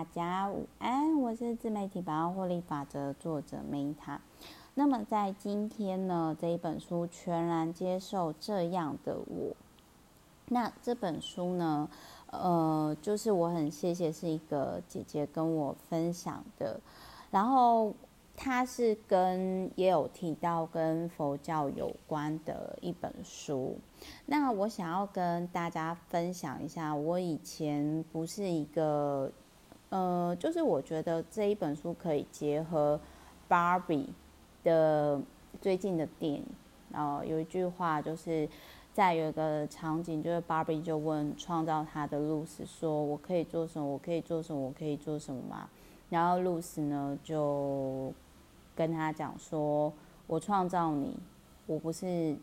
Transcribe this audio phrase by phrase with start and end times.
[0.00, 4.16] 大家午安，我是自媒体百万获利法则作者 Meta。
[4.72, 9.54] 那么在今天呢，这一本书全然接受这样的我。
[10.48, 11.86] 那这本书呢，
[12.30, 16.80] 呃，就是我很谢谢是一个姐姐跟我分享的，
[17.30, 17.92] 然后。
[18.42, 23.76] 它是跟也有提到跟佛教有关的一本书。
[24.24, 29.30] 那我想要跟大家分享一下，我以前不是一个，
[29.90, 32.98] 呃，就是我觉得这一本书可以结合
[33.48, 34.06] Barbie
[34.64, 35.20] 的
[35.60, 36.44] 最近的电影。
[36.90, 38.48] 然后有一句话就是
[38.92, 43.86] 在有一个场景，就是 Barbie 就问创造他的露丝说：“我可以做什么？
[43.86, 44.60] 我可以做什么？
[44.60, 45.68] 我可以做什么吗？”
[46.10, 48.12] 然后露丝呢就。
[48.76, 49.92] 跟他讲说，
[50.26, 51.14] 我创造你，
[51.66, 52.34] 我不是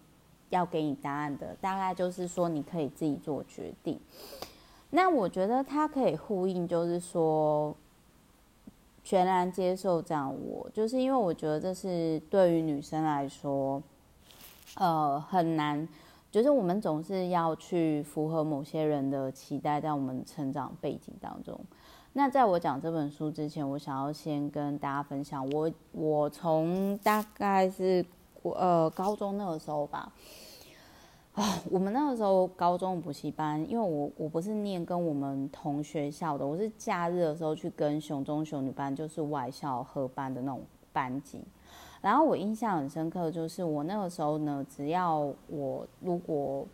[0.50, 4.00] 要给你答案的，大概就是说你可以自己做决定。
[4.90, 7.76] 那我觉得他可以呼应，就是说
[9.04, 13.81] 全然接受这样我，就是因为我觉得这是对于女生来说，
[14.76, 15.88] 呃，很难，
[16.31, 21.59] 就是我们总是要去符合某些人的期待，在我们成长背景当中。
[22.14, 28.04] 那在我讲这本书之前，我想要先跟大家分享我，我我从大概是
[28.42, 30.11] 呃高中那个时候吧，
[31.38, 41.39] 啊，我们那个时候高中补习班，因为我我不是念跟我们同学校的，我是假日的时候去跟雄中雄女班，就是外校合班的那种班级，
[42.02, 46.65] 然后我印象很深刻，就是我那个时候呢，只要我如果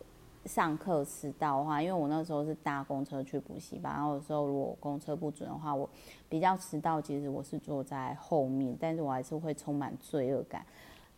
[0.46, 5.90] 上课迟到的话，因为我那时候是搭公车去补习班，然后有时候如果公车不准的话，我
[6.30, 10.66] 比较迟到，其实我是坐在后面，但是我还是会充满罪恶感，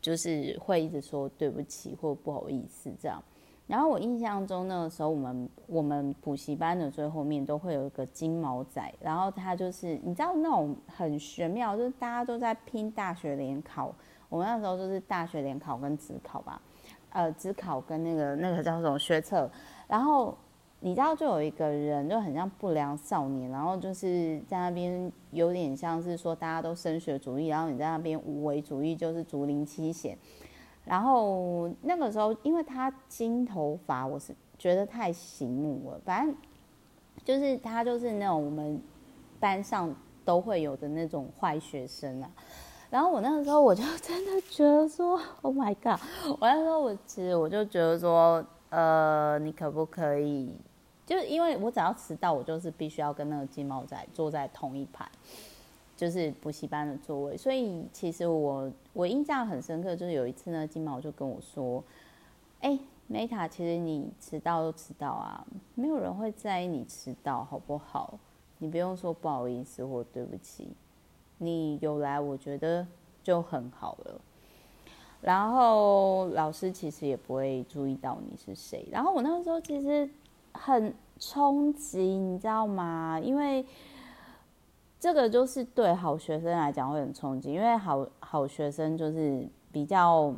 [0.02, 3.22] 就是会一直说对不起或不好意思这样。
[3.68, 13.92] 然后我印象中那个时候，我们我们补习班的最后面都会有一个金毛仔，然后他就是你知道那种很玄妙，就是大家都在拼大学联考，
[14.30, 16.62] 我们那时候就是大学联考跟职考吧。
[17.10, 19.50] 呃，职考跟那个那个叫什么学测，
[19.88, 20.38] 然后
[20.82, 30.16] 你知道就有一个人就很像不良少年，然后就是在那边有点像是说大家都升学主义，然后你在那边无为主义，就是竹林七贤。
[30.86, 36.36] 然后那个时候因为他金头发，我是觉得太醒目了，反正
[37.24, 38.80] 就是他就是那种我们
[39.40, 42.30] 班上都会有的那种坏学生啊。
[42.92, 46.00] 然后我那个时候我就 真的觉得说，Oh my god！
[46.40, 50.56] 我那时候我其实我就觉得说，呃，你可不可以？
[51.06, 55.06] 就是因为我只要迟到，我就是必须要跟那个金毛仔坐在同一排，
[55.96, 57.38] 就是补习班的座位。
[57.38, 61.84] 所以其实我我印象很深刻，就是有一次呢，金毛就跟我说
[62.62, 62.78] ：“哎
[63.12, 68.20] ，Meta，其实你迟到都迟到啊，没有人会在意你迟到，好不好？
[68.58, 70.70] 你不用说不好意思或对不起。”
[71.38, 72.88] 你有来，我觉得
[73.22, 74.22] 就很好了。
[75.22, 78.88] 然后老师其实也不会注意到你是谁。
[78.90, 80.10] 然后我那个时候其实
[80.54, 83.20] 很冲击，你知道吗？
[83.22, 83.66] 因为
[85.06, 90.34] 这个就是对好学生来讲会很冲击，因为好好学生就是比较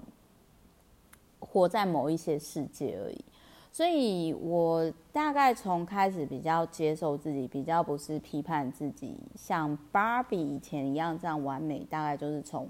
[1.39, 3.23] 活在某一些世界而已。
[3.71, 12.67] 所以我大概从开始比较接受自己，比较不是批判自己，像芭比以前一样这样完美，大概就是从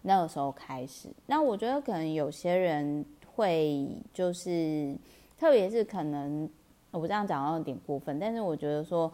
[0.00, 1.10] 那个时候开始。
[1.26, 4.96] 那我觉得可能有些人会就是，
[5.36, 6.48] 特别是可能
[6.90, 9.12] 我这样讲有点过分，但是我觉得说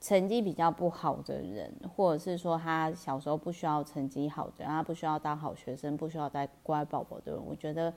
[0.00, 7.92] 成绩比较不好的人，或者是说他小时候不需要成绩好的，他不需要当好学生，不需要当乖宝宝的人，我觉得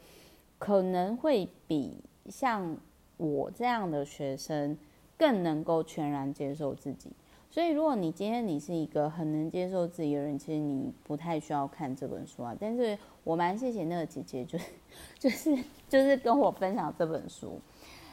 [0.57, 2.03] 可能会比。
[2.29, 2.77] 像
[3.17, 4.77] 我这样的学生，
[5.17, 7.11] 更能够全然接受自己。
[7.49, 12.55] 所以，如果你今天你是一个很能接受自己的人，其实你不太需要看这本书啊。
[12.59, 14.65] 但是我蛮谢谢那个姐姐，就是
[15.17, 15.57] 就是
[15.87, 17.59] 就是跟我分享这本书。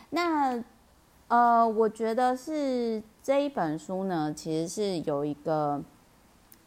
[0.09, 0.65] 那
[1.29, 5.83] 呃，我觉得是这一本书呢，其实是有一个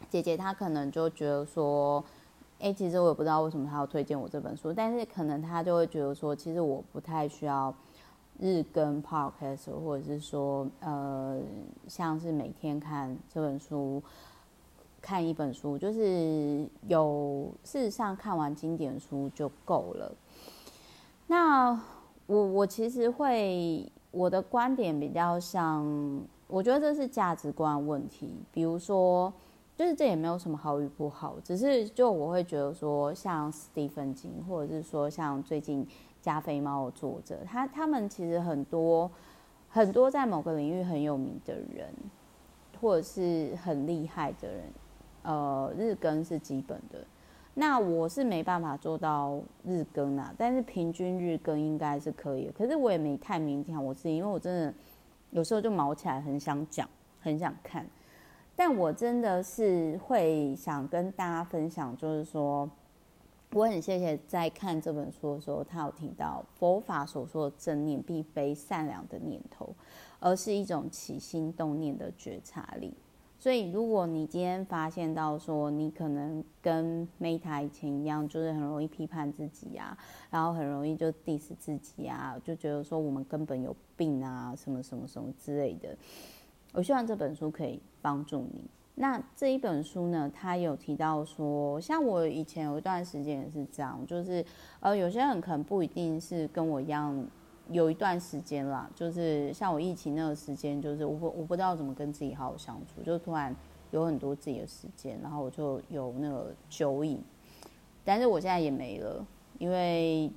[0.08, 2.04] 姐姐，她可能就觉得说。
[2.62, 7.74] 哎，其实我也不知道为什么她要推荐我这本书，但是可能她就会觉得说，其实我不太需要
[8.38, 11.40] 日更 podcast，或者是说，呃，
[11.88, 14.02] 像是每天看这本书，
[15.00, 20.12] 看一本书，就是有事实上看完经典书就够了。
[21.28, 21.80] 那
[22.26, 25.84] 我我其实会我的观点比较像，
[26.46, 29.32] 我觉得这是价值观问题，比如说。
[29.76, 35.88] 就是这也没有什么好与不好，只是就我会觉得说，像史蒂芬金，或者是说像最近
[36.20, 39.10] 加菲猫的作者，他他们其实很多
[39.70, 41.88] 很多在某个领域很有名的人，
[42.78, 44.64] 或者是很厉害的人，
[45.22, 46.98] 呃，日更是基本的。
[47.60, 52.50] 那我是没办法做到日更啊，但是平均日更应该是可以。
[52.56, 54.72] 可是我也没太勉强我自己，因为我真的
[55.30, 56.88] 有时候就毛起来，很想讲，
[57.20, 57.86] 很想看。
[58.56, 62.66] 但我真的是会想跟大家分享，就是说，
[63.52, 69.68] 我很谢谢在看这本书的时候，他有提到佛法所说的正念，并非善良的念头，
[70.18, 72.94] 而是一种起心动念的觉察力。
[73.40, 79.96] 所以，如果你今天发现到说你可能跟 Meta 以前一样，就是很容易批判自己啊，
[80.28, 85.96] 然后很容易就 diss 自己啊，就觉得说我们根本有病啊，什么什么什么之类的。
[86.74, 88.62] 我希望这本书可以帮助你。
[88.96, 94.44] 那这一本书呢，它有提到说，像我以前有一段时间也是这样，就是
[94.80, 97.26] 呃，有些人可能不一定是跟我一样。
[97.72, 103.54] 有一段时间啦，就是像我疫情那个时间，就是我不我不知道怎么跟自己好好相处，就突然
[103.92, 107.22] 有很多自己的时间，然后我就有那个酒瘾，
[108.04, 109.24] 但是我现在也没了，
[109.58, 110.28] 因为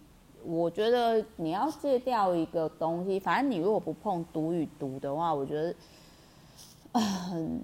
[0.46, 5.76] 我觉得你要戒掉一个东西，反正你如果不碰毒与毒的话，我觉得，
[6.92, 7.60] 嗯，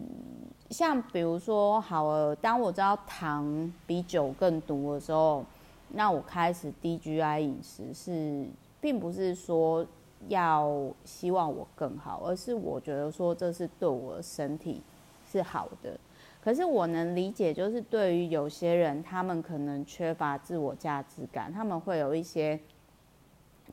[0.71, 5.45] 像比如说好了，当我知道糖比酒更毒的时候，
[5.89, 8.48] 那我开始低 GI 饮食是。
[8.81, 9.86] 并不是说
[10.28, 14.81] 要希望我更好，而是我觉得说这是对我身体
[15.30, 16.00] 是好的。
[16.42, 22.58] 可是我能理解，就是对于有些人，他们可能缺乏自我价值感，他们会有一些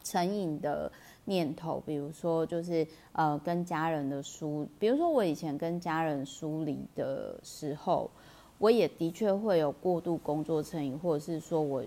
[0.03, 0.91] 成瘾的
[1.27, 8.11] 念头，比如说就是呃跟家人的疏，比如说我以前跟家人疏离的时候，
[8.59, 11.85] 我也的确会有过度工作成瘾，或者是说我。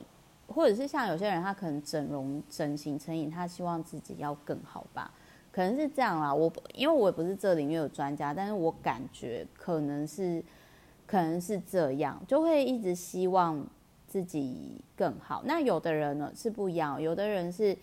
[0.54, 5.12] 或者是像有些人，他可能整容、整形成瘾，他希望自己要更好吧？
[5.52, 6.34] 可能是这样啦。
[6.34, 10.44] 我因为我也不是这领域的专家，但是我感觉可能是，
[11.06, 13.66] 可能是这样，就会一直希望
[14.08, 15.42] 自己更好。
[15.46, 17.78] 那有的人呢是不一样，有的人是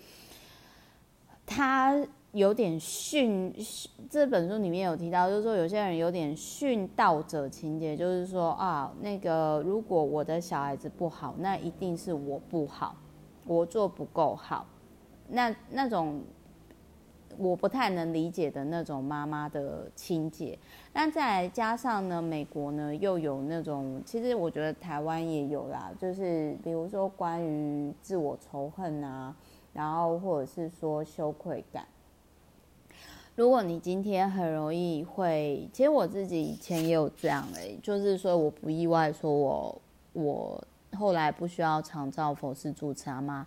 [1.46, 2.06] 他。
[2.36, 3.50] 有点训，
[4.10, 12.94] 这本书里面有提到，就是说有些人有点训导者情节，就是说啊，那个如果我的小孩子不好，那一定是我不好，
[13.46, 14.66] 我做不够好，
[15.28, 16.20] 那那种
[17.38, 20.58] 我不太能理解的那种妈妈的情节。
[20.92, 29.34] 那再加上呢，美国呢又有那种，其实我觉得台湾也有啦，就是比如说关于自我仇恨啊，
[29.72, 31.86] 然后或者是说羞愧感。
[33.36, 39.82] 如果你今天很容易会，其实我自己以前也有这样的、欸，就是说我不意外，说我
[40.14, 40.64] 我
[40.96, 43.46] 后来不需要长照佛事主持啊嘛，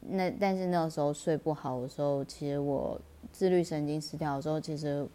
[0.00, 2.98] 那但是那个时候睡不好的时候，其实我
[3.30, 5.06] 自律神经失调的时候，其实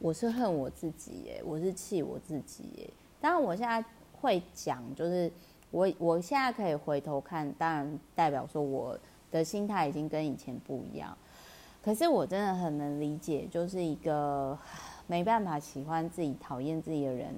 [0.00, 2.90] 我是恨我自己耶、我是气我自己耶、
[3.20, 3.84] 当然我现在
[4.20, 5.30] 会讲，就是
[5.70, 8.98] 我我现在可以回头看，当然代表说我
[9.30, 11.16] 的心态已经跟以前不一样。
[11.84, 14.58] 可是我真的很能理解，就是一个
[15.06, 17.34] 没办法喜欢自己、讨厌自己的人，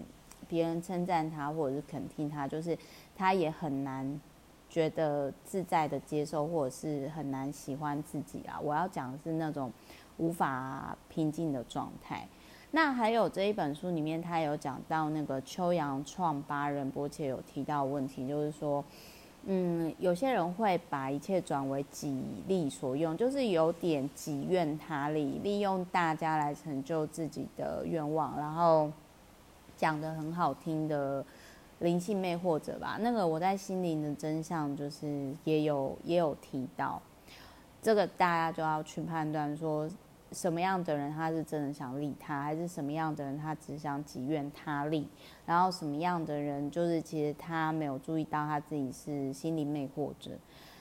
[0.47, 2.79] 别人称赞他或者是肯定他，就是
[3.17, 4.21] 他也很难
[4.71, 8.61] 觉得自在的接受，或者是很难喜欢自己啊。
[8.61, 9.73] 我要讲的是那种
[10.19, 12.25] 无法平静的状态。
[12.71, 18.85] 那还有这一本书里面，他有讲到那个秋阳创八人波切有提到问题，就是说。
[19.49, 28.91] 嗯，有些人会把一切转为己利所用，就是有点己愿他利，利用大家来成就自己的愿望，然后
[29.77, 31.25] 讲得很好听的
[31.79, 32.99] 灵性魅惑者吧。
[33.01, 37.01] 那个我在心灵的真相就是也有也有提到，
[37.81, 39.89] 这个大家就要去判断说。
[40.33, 45.09] 什么样的人他是真的想利他，还是什么样的人他只想己愿他利？
[45.47, 50.33] 然后什么样的人就是其实他没有注意到他自己是心灵魅惑者。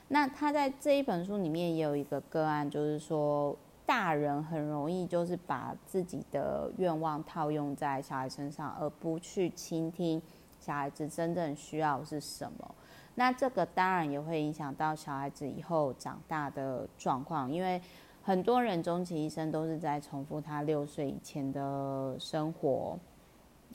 [0.07, 10.19] 那他在这一本书里面也有一个个案，就是说大人很容易就是把自己的愿望套用在小孩身上，而不去倾听
[10.59, 12.75] 小孩子真正需要是什么。
[13.13, 17.79] 那这个当然也会影响到小孩子以后长大的状况，因为。
[18.25, 22.97] 很多人终其一生都是在重复他六岁以前的生活，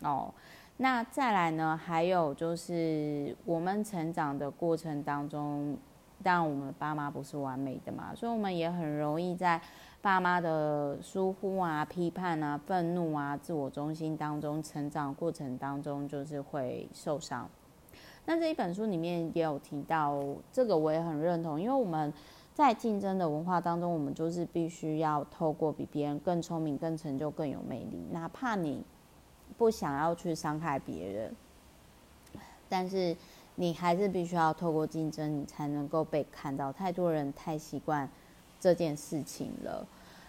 [0.03, 0.35] 哦，
[0.79, 1.81] 那再来呢？
[1.81, 5.79] 还有就是我们成长的过程当中，
[6.21, 9.61] 当然我们爸妈不是完美的嘛，所以我们也很容易在
[10.03, 17.49] 爸妈的疏忽啊、批判啊、愤怒啊、自我中心当中成长过程当中，就是会受伤。
[18.27, 22.13] 那这一本书里面也有提到，这个我也很认同，因为我们。
[22.55, 28.85] 在竞争的文化当中，我们就是必须要透过比别人更聪明、更成就、更有魅力，哪怕你
[29.57, 31.35] 不想要去伤害别人，
[32.69, 33.17] 但是
[33.55, 36.73] 你还是必须要透过竞争，你才能够被看到。
[36.73, 38.09] 太多人太习惯
[38.59, 39.87] 这件事情了。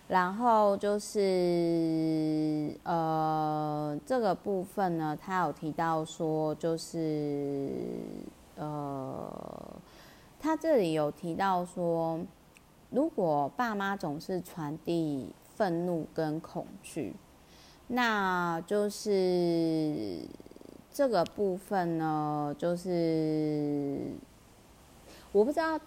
[0.07, 7.69] 然后就是呃，这个部分呢，他有提到说，就是
[8.57, 9.70] 呃，
[10.41, 12.19] 他这里有提到说，
[12.89, 17.13] 如果爸妈总是传递愤怒跟恐惧，
[17.87, 20.17] 那就是
[20.91, 23.99] 这个部分呢，就是
[25.31, 25.79] 我不知道。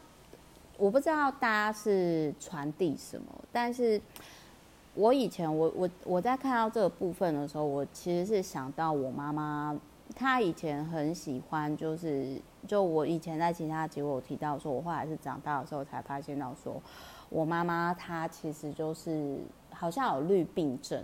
[0.77, 4.01] 我不知道大家是传递什么，但是
[4.97, 9.79] 我以前我我我在看到这个部分的时候，我其实是想到我妈妈，
[10.15, 16.81] 他以前很喜欢，就是就我以前在其他节目有提到说，我后来是长大的时候才发现到说，
[17.31, 19.39] 我妈妈她其实就是
[19.71, 21.03] 好像有绿病症。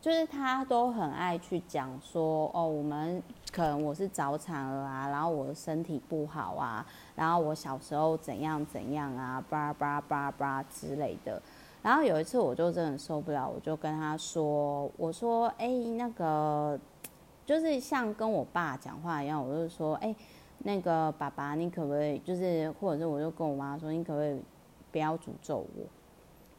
[0.00, 3.22] 就是她都很爱去讲说哦，我们
[3.52, 6.84] 可能我是早产儿啊，然后我的身体不好啊，
[7.14, 11.40] 然后我小时候怎样怎样啊，叭叭叭叭之类的。
[11.82, 16.76] 然后有一次我就真的受不了，我就跟他说，我说哎，那个
[17.44, 20.14] 就是像跟我爸讲话一样，我就说哎，
[20.58, 24.40] 那个爸爸，你可不可以就是，或者是我就跟我妈说，你可不可以
[24.90, 25.86] 不要诅咒我？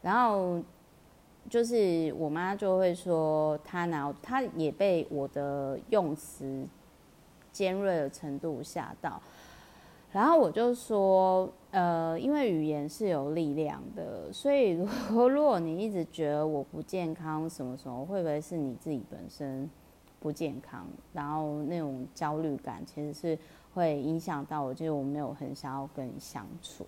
[0.02, 0.62] 然后。
[1.50, 6.66] 就是我妈就会说，她拿，她也被我的用词
[7.52, 9.20] 尖锐的程度吓到，
[10.10, 19.68] 然后我就说，呃，因为语言是有力量的，所以如果 如果你一直觉得我不健康，什么什么，会不会是你自己本身
[20.24, 20.88] 不健康？
[21.12, 23.38] 然后那种焦虑感其实是
[23.74, 26.86] 会影响到我，就是我没有很想要跟你相处。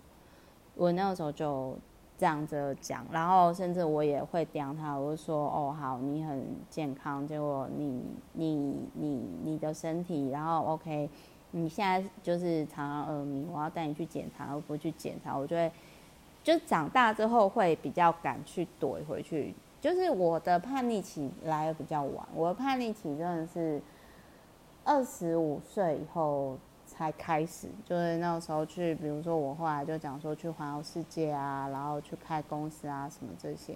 [0.74, 1.76] 我那个时候就。
[2.18, 8.02] 这样子讲，然后甚至我也会刁他，我就说：“哦，好，你很健康，结果你
[8.32, 11.10] 你你你的身体，然后 OK，
[11.50, 15.70] 你现在就是常常耳鸣，我要带你去检查，而不去检查，我就会
[16.42, 19.54] 就长大之后会比较敢去怼回去。
[19.80, 23.80] 就是我的叛逆期来的比较晚，我的叛逆期真的是
[24.84, 26.56] 二十五岁以后。”
[26.88, 33.74] 才开始，就是那个时候去，比如说我后来就讲说去环游世界啊，然后去开公司啊什么这些。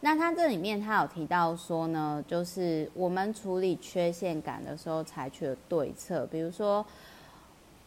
[0.00, 6.84] 那他这里面他有提到说呢，就是我们处理缺陷感的时候采取的对策，比如说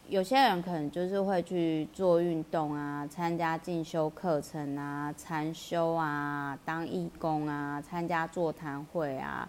[0.09, 9.47] 有些人可能就是会去做运动啊，参加进修课程啊，禅修啊，当义工啊，参加座谈会啊。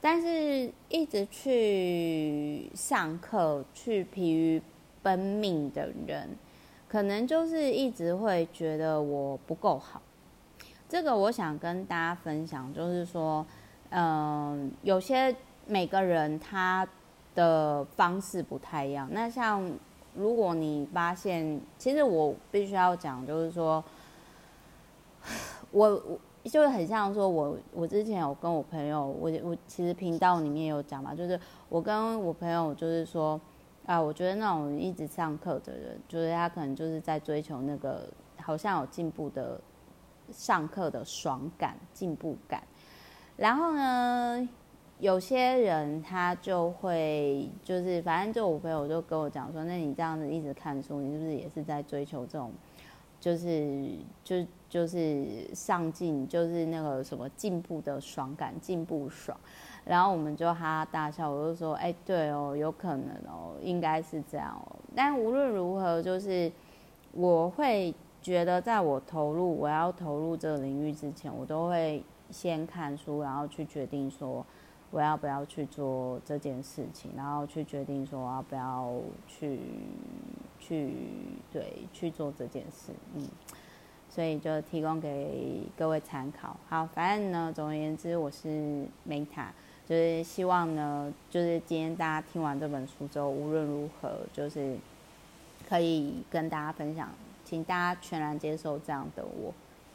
[0.00, 4.60] 但是，一直去上课、去疲于
[5.00, 6.28] 奔命的人，
[6.88, 10.02] 可能就是一直会觉得我不够好。
[10.88, 13.46] 这个我想跟大家分享，就是说，
[13.90, 15.34] 嗯、有些
[15.66, 16.86] 每个人他
[17.36, 19.08] 的方式不太一样。
[19.10, 19.64] 那像
[20.14, 23.82] 如果你发现，其实我必须要讲，就是说，
[25.70, 26.18] 我我。
[26.50, 31.38] 就很像说我，我我之前有跟我朋友，我我其实频道里面有讲嘛，就是
[31.68, 33.40] 我跟我朋友就是说，
[33.86, 39.60] 啊，我觉得那种一直上课的人，就是他可能就是在追求那个好像有进步的
[40.32, 42.60] 上课的爽感、进步感。
[43.36, 44.48] 然后呢，
[45.02, 52.52] 有些人他就会就是，反正就我朋友就跟我讲说，那你这样子一直看书，你是不是也是在追求这种？
[53.18, 53.88] 就是
[54.22, 59.36] 就就是上进，就是那个什么进步的爽感，进步爽。
[59.84, 66.50] 然后我们就哈哈大笑，我就说：“哎，对哦，有可能哦，应该是这样哦。”但无论如何，就是
[67.10, 74.46] 我会觉得，在我投入我要投入这个领域之前，我都会先看书，然后去决定说
[74.92, 78.94] 我要不要去做这件事情，然后去决定说我要不要
[79.26, 79.58] 去。
[80.64, 80.94] 去
[81.52, 83.28] 对去做这件事，嗯，
[84.08, 86.56] 所以就提供给各位参考。
[86.68, 89.48] 好，反正呢，总而言之，我是 Meta，
[89.84, 94.78] 就是希望呢，就是今天大家听完这本书之后，无论如何，就是
[95.68, 97.10] 可以跟大家分享，
[97.44, 99.52] 请大家全然接受这样的我。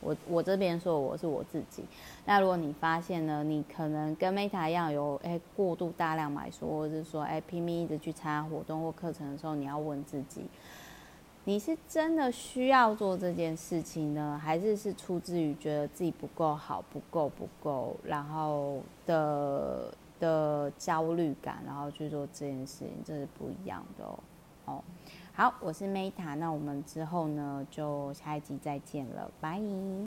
[0.08, 1.84] 我我这边说我是我自己，
[2.26, 10.46] 那如果你发现呢，你可能跟 Meta 一样有哎过度大量买书，或者是说哎拼命一直去参加活动或课程的时候，你要问自己，
[11.44, 24.20] 你是真的需要做这件事情呢，还是是出自于觉得自己不够好、不够不够，然后的的焦虑感，然后去做这件事情，这是不一样的哦。
[24.66, 24.84] 哦
[25.40, 29.60] 好，我是 Meta，那我们之后呢，就下一集再见了，拜。